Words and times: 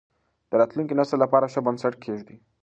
د 0.49 0.51
راتلونکي 0.59 0.93
نسل 0.99 1.17
لپاره 1.23 1.49
ښه 1.53 1.59
بنسټ 1.65 1.93
کېږدئ. 2.03 2.37